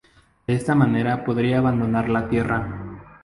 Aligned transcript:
De 0.47 0.55
esta 0.55 0.73
manera 0.73 1.23
podría 1.23 1.59
abandonar 1.59 2.09
la 2.09 2.27
Tierra. 2.27 2.97